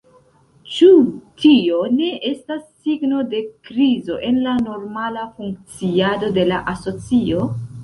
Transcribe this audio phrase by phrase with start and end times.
[0.75, 0.87] Ĉu
[1.41, 7.49] tio ne estas signo de krizo en la normala funkciado de la asocio?